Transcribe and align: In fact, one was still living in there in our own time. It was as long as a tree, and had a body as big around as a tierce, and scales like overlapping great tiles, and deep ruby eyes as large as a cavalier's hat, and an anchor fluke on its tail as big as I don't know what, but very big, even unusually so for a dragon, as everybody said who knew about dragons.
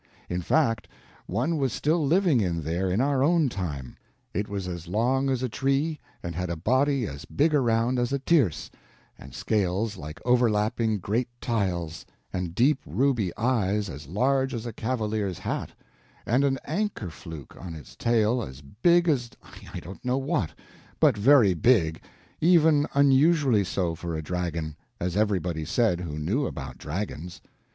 In 0.31 0.41
fact, 0.41 0.87
one 1.27 1.57
was 1.57 1.71
still 1.73 2.03
living 2.03 2.41
in 2.41 2.63
there 2.63 2.89
in 2.89 3.01
our 3.01 3.21
own 3.21 3.49
time. 3.49 3.97
It 4.33 4.49
was 4.49 4.67
as 4.67 4.87
long 4.87 5.29
as 5.29 5.43
a 5.43 5.47
tree, 5.47 5.99
and 6.23 6.33
had 6.33 6.49
a 6.49 6.55
body 6.55 7.05
as 7.05 7.25
big 7.25 7.53
around 7.53 7.99
as 7.99 8.11
a 8.11 8.17
tierce, 8.17 8.71
and 9.19 9.35
scales 9.35 9.97
like 9.97 10.19
overlapping 10.25 10.97
great 10.97 11.27
tiles, 11.39 12.03
and 12.33 12.55
deep 12.55 12.79
ruby 12.83 13.31
eyes 13.37 13.89
as 13.91 14.07
large 14.07 14.55
as 14.55 14.65
a 14.65 14.73
cavalier's 14.73 15.37
hat, 15.37 15.69
and 16.25 16.43
an 16.43 16.57
anchor 16.65 17.11
fluke 17.11 17.55
on 17.55 17.75
its 17.75 17.95
tail 17.95 18.41
as 18.41 18.63
big 18.63 19.07
as 19.07 19.29
I 19.71 19.79
don't 19.81 20.03
know 20.03 20.17
what, 20.17 20.49
but 20.99 21.15
very 21.15 21.53
big, 21.53 22.01
even 22.39 22.87
unusually 22.95 23.63
so 23.63 23.93
for 23.93 24.15
a 24.15 24.23
dragon, 24.23 24.77
as 24.99 25.15
everybody 25.15 25.63
said 25.63 25.99
who 26.01 26.17
knew 26.17 26.47
about 26.47 26.79
dragons. 26.79 27.39